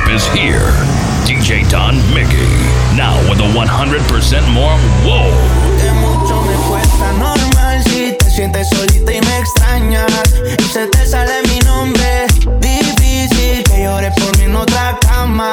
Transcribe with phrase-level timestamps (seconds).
[0.00, 0.70] Rap is here.
[1.24, 2.46] DJ Don Mickey.
[2.96, 5.30] Now with a 100% more whoa.
[8.28, 10.06] Sientes solita y me extrañas.
[10.58, 12.26] Y se te sale mi nombre.
[12.60, 15.52] Difícil que llores por mí en otra cama.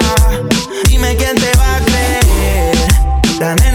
[0.88, 3.67] Dime quién te va a creer.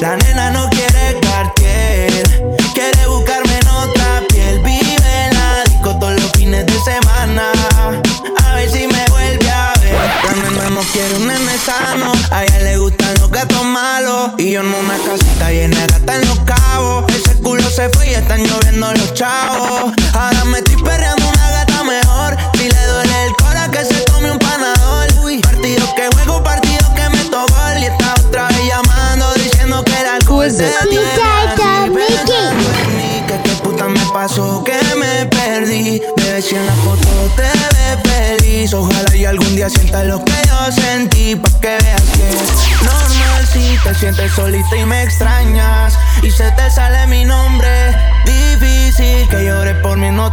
[0.00, 0.67] La nena no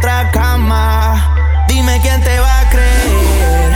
[0.00, 1.64] cama.
[1.68, 3.70] Dime quién te va a creer.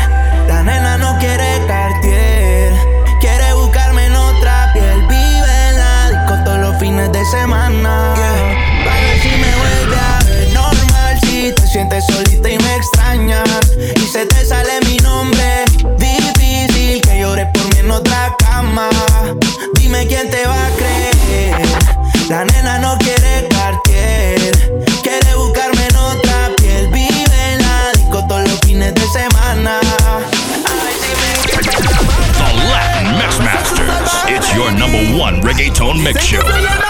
[0.49, 2.73] La nena no quiere cartier.
[3.21, 5.03] Quiere buscarme en otra piel.
[5.09, 8.15] Vive en la disco todos los fines de semana.
[8.17, 9.23] Yeah.
[9.23, 11.21] Si me vuelve a ver normal.
[11.23, 13.73] Si te sientes solita y me extrañas.
[13.97, 15.65] Y se te sale mi nombre.
[15.99, 18.91] Difícil que llores por mí en otra cama.
[19.75, 20.60] Dime quién te va a
[36.03, 36.90] Mix Show.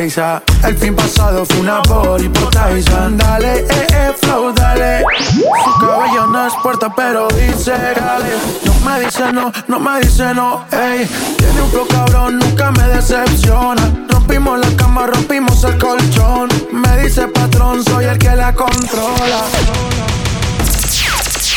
[0.00, 2.50] El fin pasado fue una body por.
[2.54, 5.04] Dale, eh, eh, flow, dale.
[5.30, 8.30] Su cabello no es puerta, pero dice dale.
[8.64, 11.06] No me dice no, no me dice no, ey.
[11.36, 14.06] Tiene un flow cabrón, nunca me decepciona.
[14.08, 16.48] Rompimos la cama, rompimos el colchón.
[16.72, 19.42] Me dice patrón, soy el que la controla.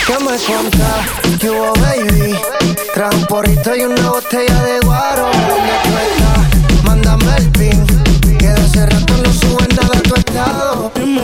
[0.06, 1.40] ¿Qué me contás?
[1.40, 2.36] ¿Qué hubo, baby?
[2.94, 5.28] Trae un porrito y una botella de guaro.
[5.28, 6.84] ¿Dónde tú estás?
[6.84, 8.02] Mándame el pin.
[8.44, 10.92] Que de hace rato no suben nada tu estado.
[10.94, 11.22] ¿Qué me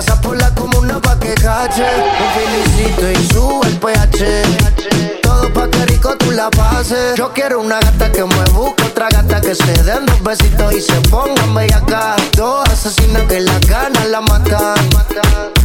[0.00, 1.84] Pasa por la comuna pa' que cache.
[1.84, 5.20] Un felicito y sube el pH.
[5.20, 7.18] Todo pa' que rico tú la pases.
[7.18, 10.80] Yo quiero una gata que me busque, otra gata que se den dos besitos y
[10.80, 12.16] se pongan acá.
[12.34, 14.88] Dos asesinas que las ganas la matan.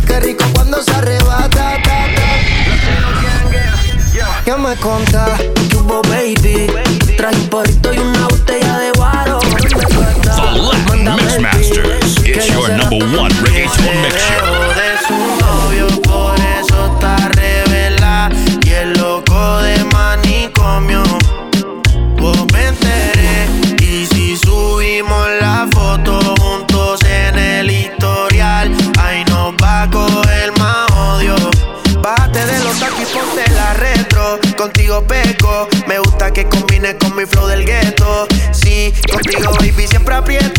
[0.06, 1.48] Qué rico cuando se arrebata.
[1.50, 2.26] ta, ta.
[4.44, 4.76] ¿Qué me?
[4.76, 6.68] ¿Qué hubo, baby?
[7.16, 9.40] Trae un porrito y una botella de guaro.
[10.90, 11.95] Mándame el.
[12.28, 14.74] It's your number one reggaeton mix show.
[14.80, 18.32] de su novio, por eso está revela
[18.66, 21.04] y el loco de manicomio.
[22.18, 23.48] Vos me enteré
[23.80, 30.92] y si subimos la foto juntos en el historial, ahí nos va a coger más
[30.92, 31.36] odio.
[32.02, 34.40] Bájate de los taquis, ponte la retro.
[34.58, 38.28] Contigo peco, me gusta que combine con mi flow del gueto.
[38.52, 40.55] Sí, contigo baby siempre aprieto.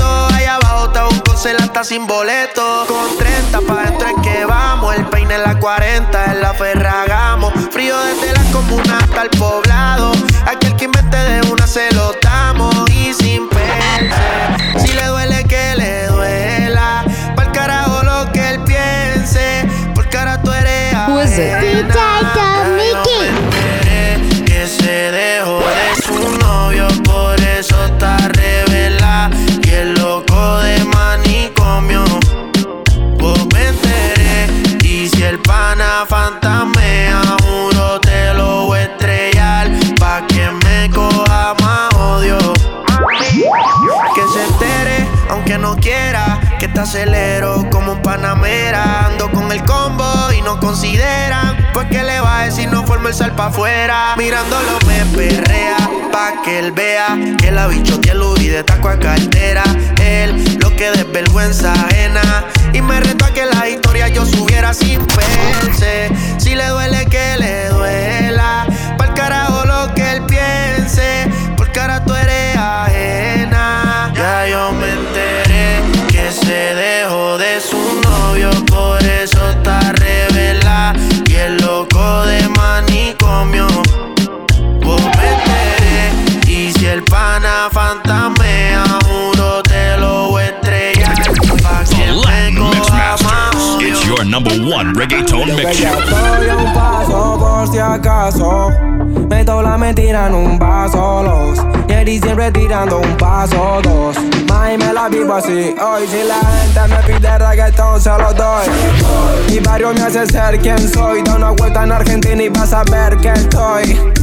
[1.85, 2.87] Sin boleto.
[2.89, 4.95] Con 30 pa' dentro es que vamos.
[4.95, 7.51] El peine en la 40, en la ferragamo.
[7.71, 10.13] Frío desde la comuna hasta el poblado.
[10.47, 12.75] Aquel que invente de una se lo damos.
[12.91, 13.47] Y sin
[46.59, 49.07] que te acelero como un panamera.
[49.07, 51.57] Ando con el combo y no consideran.
[51.73, 54.15] Pues que le va a decir no forma el sal pa' afuera.
[54.17, 55.77] Mirándolo me perrea,
[56.13, 59.65] pa' que él vea que la bicho que lo de taco a cartera.
[60.03, 62.45] Él lo que de vergüenza ajena.
[62.73, 66.11] Y me reto a que la historia yo subiera sin pensar.
[66.39, 68.26] Si le duele que le duela.
[94.37, 95.99] Number one reggaeton mix show.
[95.99, 98.71] estoy a un paso por si acaso.
[99.31, 101.77] Meto la mentira en un vaso, los.
[102.07, 104.17] Y siempre tirando un paso, dos.
[104.49, 105.75] Mai me la vivo así.
[105.81, 108.67] Hoy si la gente me pide reggaetón, se lo doy.
[109.49, 111.23] Mi barrio me hace ser quien soy.
[111.23, 114.16] Da una vuelta en Argentina y vas a ver que estoy.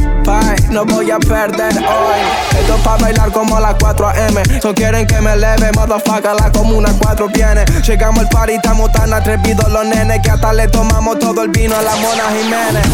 [0.70, 2.60] No voy a perder hoy.
[2.60, 4.62] Esto Pa' bailar como a las 4 AM.
[4.62, 7.66] So quieren que me leve, motherfucker, la comuna 4 viene.
[7.86, 11.76] Llegamos al party, estamos tan atrevidos los nenes que hasta le tomamos todo el vino
[11.76, 12.86] a la Mona Jiménez.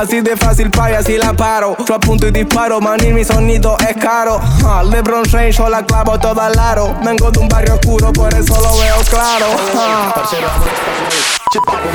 [0.00, 1.76] Así de fácil pa' así la paro.
[1.86, 4.40] Yo apunto y disparo, y mi sonido es caro.
[4.90, 6.94] Lebron James, yo la clavo toda al aro.
[7.02, 9.46] Vengo de un barrio oscuro, por eso lo veo claro.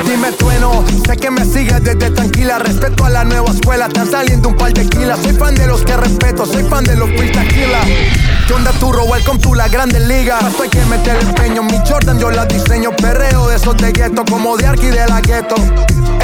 [0.06, 2.58] Dime trueno, sé que me sigues desde tranquila.
[2.58, 5.18] Respeto a la nueva escuela, están saliendo un par de kilas.
[5.20, 7.80] Soy fan de los que respeto, soy fan de los free tequila.
[8.46, 9.04] ¿Qué onda turro?
[9.04, 10.38] Welcome to la grande liga.
[10.48, 11.62] Esto hay que meter el empeño.
[11.62, 12.90] Mi Jordan yo la diseño.
[12.96, 15.56] Perreo de esos de gueto, como de Arqui de la gueto.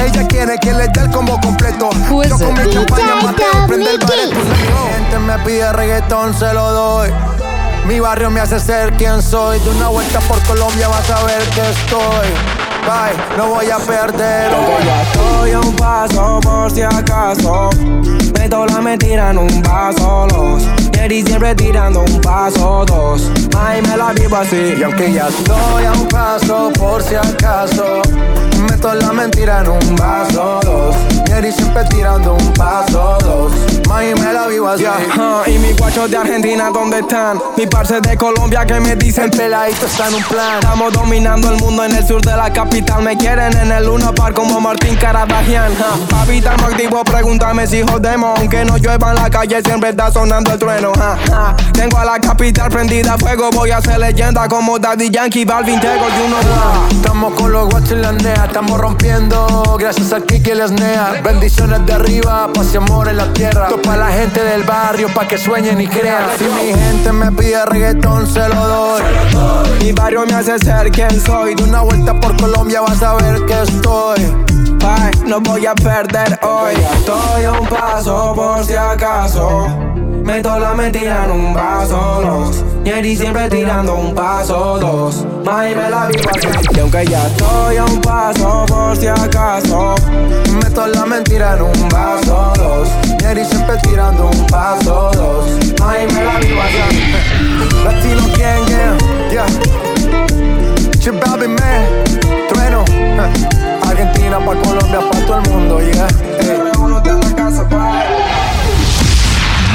[0.03, 1.89] Ella quiere que le dé el combo completo.
[2.27, 4.35] Yo con mi champaña mateo, prende el bareto.
[4.35, 7.11] Mi gente me pide reggaetón, se lo doy.
[7.85, 9.59] Mi barrio me hace ser quien soy.
[9.59, 12.56] De una vuelta por Colombia vas a ver que estoy
[13.37, 14.49] no voy a perder
[15.01, 17.69] estoy a un paso por si acaso.
[18.37, 20.63] Meto la mentira en un vaso, los.
[21.09, 23.31] Y siempre tirando un paso, dos.
[23.57, 24.73] Ay, me la vivo así.
[24.77, 28.01] Y aunque ya estoy a un paso por si acaso.
[28.69, 30.95] Meto la mentira en un vaso, dos.
[31.37, 33.53] Y siempre tirando un paso, dos.
[33.89, 34.83] Ay, me la vivo así.
[35.47, 37.39] y mis guachos de Argentina, ¿dónde están?
[37.55, 40.59] Mi parce de Colombia que me dicen peladito está en un plan.
[40.59, 44.11] Estamos dominando el mundo en el sur de la capital me quieren en el Luna
[44.11, 45.71] Par como Martín Caradagian.
[46.09, 48.26] Papi, estamos activo, pregúntame si jodemos.
[48.35, 50.91] Aunque no llueva en la calle, siempre está sonando el trueno.
[51.73, 53.49] Tengo a la capital prendida a fuego.
[53.51, 56.37] Voy a ser leyenda como Daddy Yankee, Balvin, Tego y uno
[56.91, 59.77] Estamos con los guachos en la NEA, estamos rompiendo.
[59.79, 61.21] Gracias a Kiki les NEA.
[61.23, 63.67] Bendiciones de arriba, paz y amor en la tierra.
[63.67, 66.25] Esto para la gente del barrio, pa' que sueñen y crean.
[66.37, 69.01] Si mi gente me pide reggaetón, se lo doy.
[69.81, 71.55] Mi barrio me hace ser quien soy.
[71.55, 74.56] De una vuelta por Colombia vas a ver que estoy.
[75.25, 76.73] No voy a perder hoy.
[76.73, 79.67] Estoy a un paso por si acaso.
[80.23, 82.63] Meto la mentira en un vaso, los.
[82.83, 85.25] Ñeri siempre tirando un paso, dos.
[85.45, 86.47] May me la vivo así.
[86.75, 89.95] Y aunque ya estoy a un paso por si acaso.
[90.63, 92.87] Meto la mentira en un vaso, dos.
[93.21, 95.45] Ñeri siempre tirando un paso, dos.
[95.79, 96.77] May me la vivo así.
[97.83, 98.97] Latino gang, yeah,
[99.31, 99.45] yeah.
[100.99, 101.85] Chibabi man.
[103.87, 106.07] Argentina pa' Colombia, pa' todo el mundo, yeah.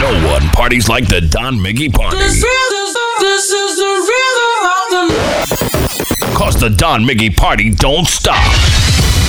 [0.00, 2.16] No one parties like the Don Miggy party.
[2.18, 8.42] This is, this is the rhythm of the Cause the Don Miggy party don't stop.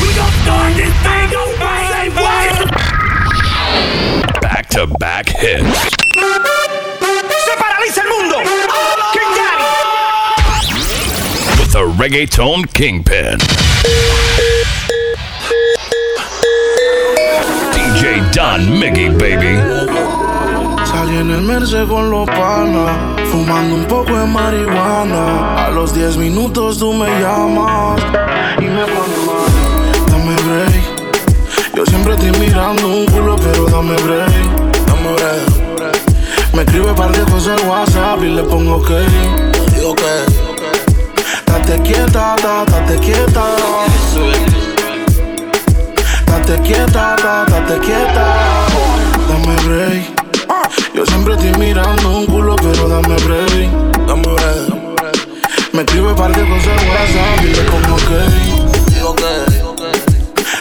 [0.01, 1.55] We don't start this thing, don't
[1.89, 2.71] say what?
[4.41, 5.79] Back to back hits.
[7.45, 8.39] Se paraliza el mundo.
[9.13, 9.63] King Daddy.
[11.59, 13.37] With the reggaeton kingpin.
[18.69, 19.59] Miggy, baby.
[20.85, 22.91] Salí en el Merce con los panas,
[23.31, 25.65] fumando un poco de marihuana.
[25.65, 28.01] A los 10 minutos tú me llamas
[28.59, 30.07] y me pones mal.
[30.09, 31.75] Dame break.
[31.75, 34.29] Yo siempre estoy mirando un culo, pero dame break.
[34.85, 35.63] Dame break.
[36.53, 38.91] Me escribe par de cosas WhatsApp y le pongo ok.
[39.75, 40.43] Digo que
[41.45, 42.35] Date quieta,
[42.67, 44.52] date quieta.
[46.45, 47.15] Date quieta,
[47.47, 48.25] date quieta.
[49.29, 50.03] Dame break.
[50.93, 53.71] Yo siempre estoy mirando un culo, pero dame break.
[54.05, 55.71] Dame break.
[55.71, 57.53] Me escribe par de cosas en WhatsApp y
[57.93, 58.11] ok.
[58.93, 59.33] Digo que.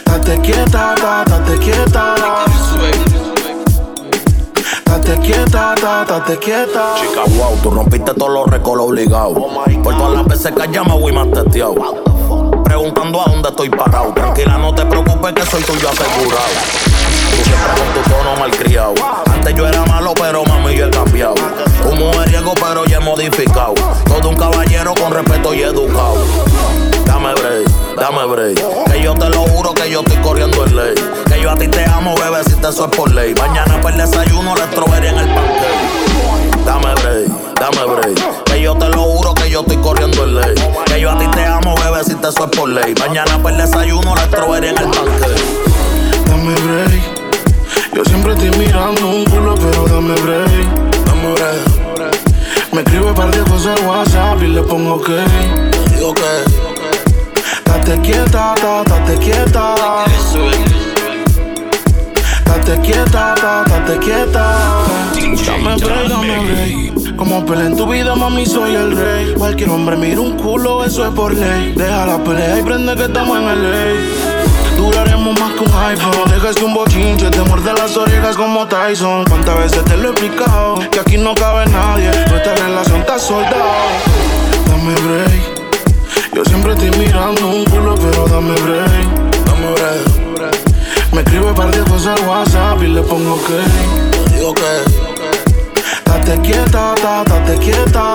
[0.09, 0.95] Date quieta,
[1.27, 2.15] date quieta.
[4.85, 5.75] Date quieta,
[6.07, 6.95] date quieta.
[7.01, 9.37] Chica, wow, tú rompiste todos los récords obligados.
[9.83, 12.51] Por todas las veces que llama, voy más testeado.
[12.73, 14.14] Preguntando a dónde estoy parado.
[14.14, 16.49] Tranquila, no te preocupes que soy tuyo asegurado.
[17.45, 18.95] Siempre con tu tono malcriado.
[19.31, 21.35] Antes yo era malo, pero mami yo he cambiado.
[21.85, 23.75] Un mujeriego, pero ya he modificado.
[24.07, 26.17] Todo un caballero con respeto y educado.
[27.05, 27.69] Dame break,
[28.00, 28.91] dame break.
[28.91, 30.95] Que yo te lo juro que yo estoy corriendo en ley.
[31.26, 33.35] Que yo a ti te amo, bebé, si te soy por ley.
[33.35, 34.64] Mañana para el desayuno, la
[34.97, 36.64] en el pancake.
[36.64, 38.42] Dame break, dame break.
[38.62, 40.54] Yo te lo juro que yo estoy corriendo en ley.
[40.87, 42.95] Que yo a ti te amo, bebé, si te soy por ley.
[43.00, 46.26] Mañana para el desayuno, la estrobería en el pancake.
[46.26, 47.02] Dame break.
[47.92, 51.04] Yo siempre estoy mirando un culo, pero dame break.
[51.07, 52.73] Dame break.
[52.73, 55.11] Me escribe par de cosas WhatsApp y le pongo ok.
[55.97, 56.23] Digo que
[57.64, 58.54] Date quieta,
[58.87, 59.75] date quieta.
[62.64, 64.85] Date quieta, ta, date quieta.
[65.45, 67.16] Dame break, dame break.
[67.16, 69.35] Como pelea en tu vida, mami, soy el rey.
[69.37, 71.73] Cualquier hombre mira un culo, eso es por ley.
[71.76, 74.14] Deja la pelea y prende que estamos en el ley.
[74.76, 76.31] Duraremos más que un iPhone.
[76.31, 79.25] Dejas que un bochinche te muerde las orejas como Tyson.
[79.25, 80.78] ¿Cuántas veces te lo he explicado?
[80.88, 82.12] Que aquí no cabe nadie.
[82.31, 83.75] Nuestra relación está soldado.
[84.69, 86.33] Dame break.
[86.33, 89.45] Yo siempre estoy mirando un culo, pero dame break.
[89.47, 90.32] Dame break.
[91.12, 94.35] Me escribe par de cosas al WhatsApp y le pongo que.
[94.35, 96.11] Digo que.
[96.11, 98.14] Date quieta, ta, date quieta.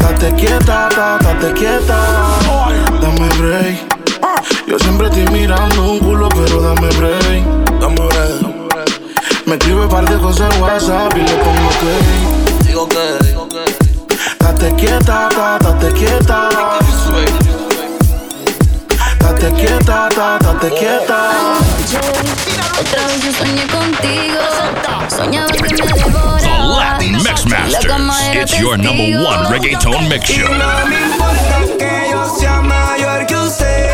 [0.00, 1.98] Date quieta, ta, date quieta.
[3.00, 3.78] Dame break.
[4.66, 7.44] Yo siempre estoy mirando un culo, pero dame break.
[7.80, 9.46] Dame break.
[9.46, 12.66] Me escribe par de cosas al WhatsApp y le pongo que.
[12.66, 14.44] Digo que.
[14.44, 16.55] Date quieta, ta, date quieta
[19.50, 20.08] date quieta,
[22.80, 23.32] otra vez yo
[23.78, 24.40] contigo.
[27.22, 27.44] Mix
[28.34, 30.48] It's your number one reggaeton mix show.
[30.48, 33.90] No me importa que yo sea mayor que usted.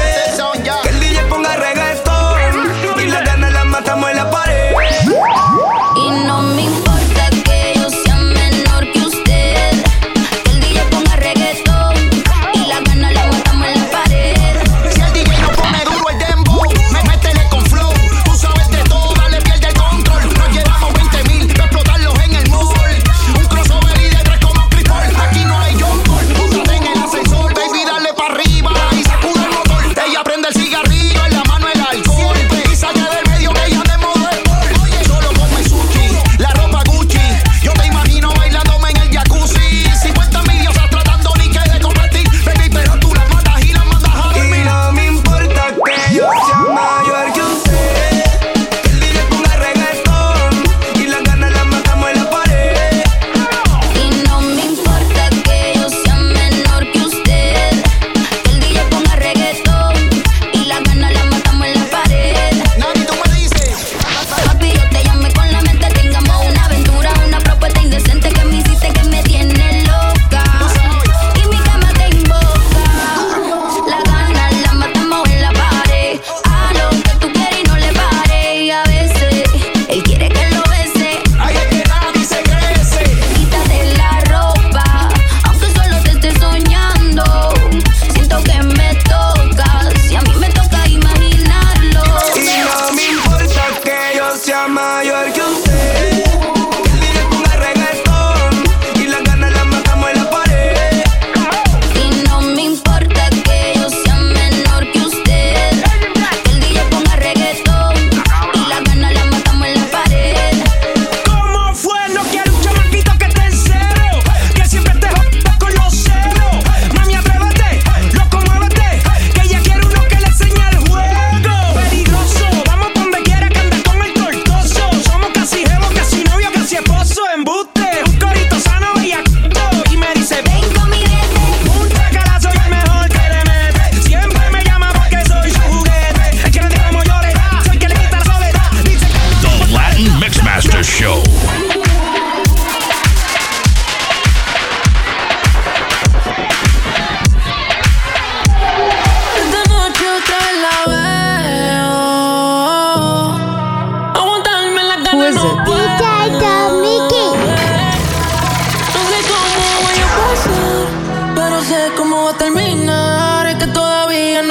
[0.82, 3.00] Que el DJ ponga reggaetón.
[3.00, 4.74] Y las ganas las matamos en la pared.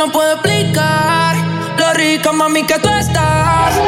[0.06, 1.36] no puedo explicar
[1.78, 3.80] lo rica, mami, que tú estás.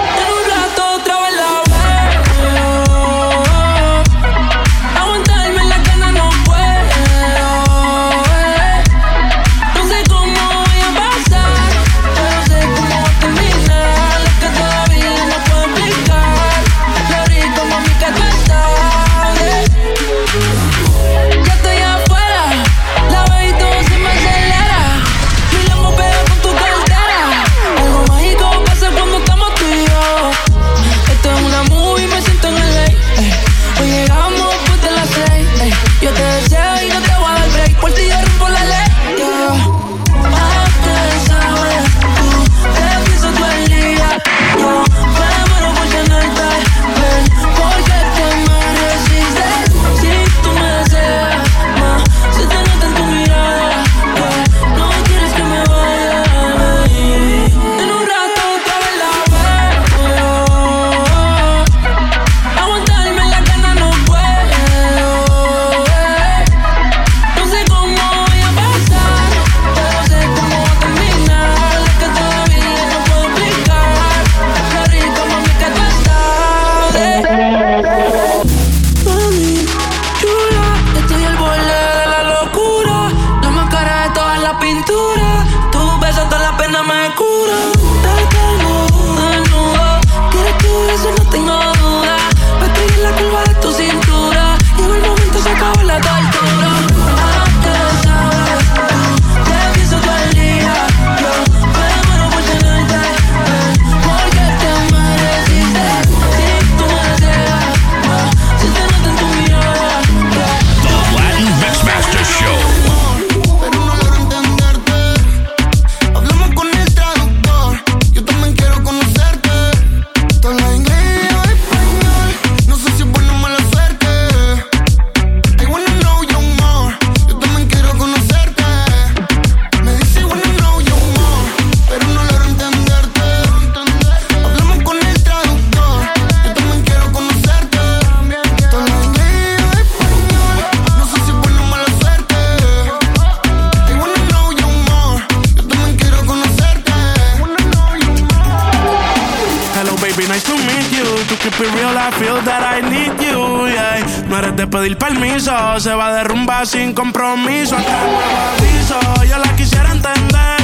[151.63, 154.03] For real, I feel that I need you, yeah.
[154.27, 157.75] No eres de pedir permiso, se va a derrumbar sin compromiso.
[157.75, 158.99] Hasta nuevo aviso,
[159.29, 160.57] yo la quisiera entender.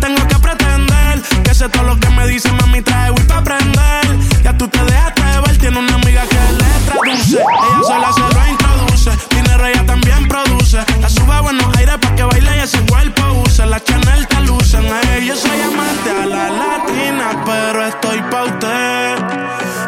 [0.00, 4.06] Tengo que pretender que sé todo lo que me dice, mami, trae Wii pa' aprender.
[4.42, 7.36] Ya tú te dejaste de ver, tiene una amiga que le traduce.
[7.36, 10.49] Ella sola se lo introduce, dinero ella también produce.
[10.72, 13.66] La sube a buenos aires pa' que baile y ese cuerpo use.
[13.66, 19.18] La Chanel te lucen, ey, yo soy amante a la latina, pero estoy pa' usted.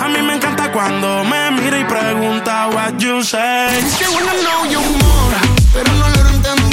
[0.00, 3.78] A mí me encanta cuando me mira y pregunta what you say.
[3.78, 5.36] Es que wanna know you more,
[5.72, 6.71] pero no logro entenderte.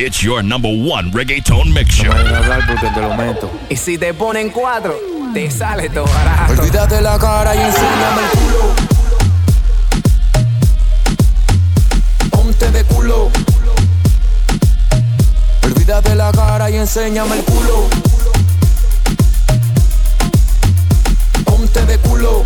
[0.00, 2.12] It's your number one reggaeton mix show.
[2.12, 3.50] A hablar porque te lo meto.
[3.68, 4.94] Y si te ponen cuatro,
[5.34, 6.52] te sale todo barato.
[6.52, 8.74] Olvídate la cara y enséñame el culo.
[12.30, 13.30] Ponte de culo.
[15.64, 17.88] Olvídate la cara y enséñame el culo.
[21.44, 22.44] Ponte de culo.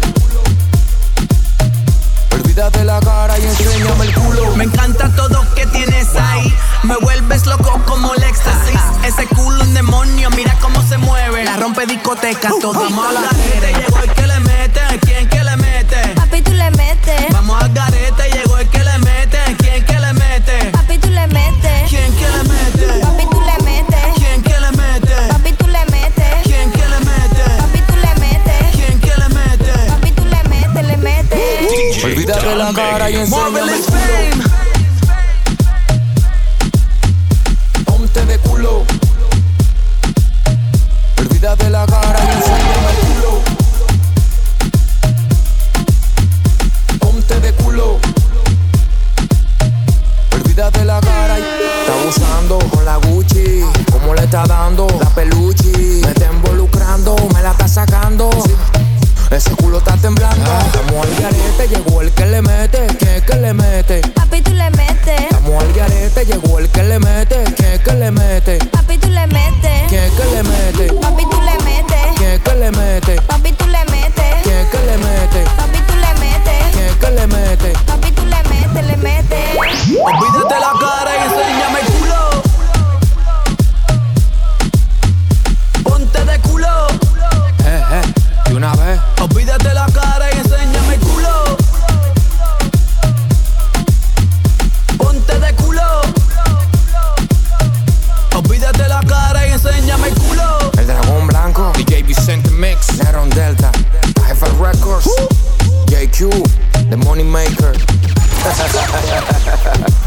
[2.33, 4.57] Olvídate la cara y enséñame el culo.
[4.57, 6.55] Me encanta todo que tienes ahí.
[6.83, 8.81] Me vuelves loco como el éxtasis.
[9.05, 11.45] Ese culo un demonio, mira cómo se mueve.
[11.45, 13.29] La rompe discoteca, toda mala.
[106.31, 107.73] The Money Maker.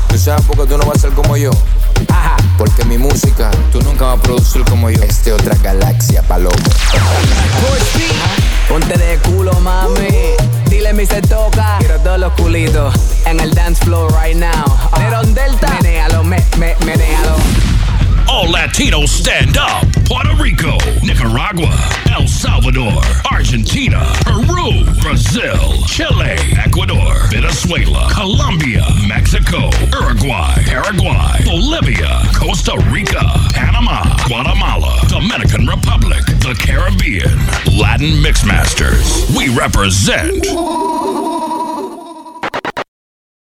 [0.08, 1.51] ¿Tú sabes por qué tú no vas a ser como yo?
[2.58, 5.04] Porque mi música, tú nunca vas a producir como yo.
[5.04, 6.56] Es de otra galaxia, palomo.
[8.69, 10.08] Ponte de culo, mami.
[10.69, 11.80] Dile mi se toca.
[11.80, 14.73] Quiero todos los culitos en el dance floor right now.
[14.97, 15.67] Neron Delta.
[15.82, 17.36] Menéalo, me, me, menéalo.
[18.36, 19.88] All Latinos stand up.
[20.04, 21.71] Puerto Rico, Nicaragua,
[22.12, 33.24] El Salvador, Argentina, Peru, Brazil, Chile, Ecuador, Venezuela, Colombia, Mexico, Uruguay, Paraguay, Bolivia, Costa Rica,
[33.54, 37.39] Panama, Guatemala, Dominican Republic, the Caribbean,
[37.80, 39.34] Latin Mixmasters.
[39.36, 40.45] We represent